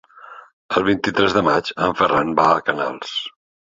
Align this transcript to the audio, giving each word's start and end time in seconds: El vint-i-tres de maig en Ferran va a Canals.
El 0.79 0.85
vint-i-tres 0.87 1.35
de 1.39 1.45
maig 1.49 1.71
en 1.89 1.95
Ferran 2.03 2.33
va 2.41 2.47
a 2.57 2.67
Canals. 2.71 3.15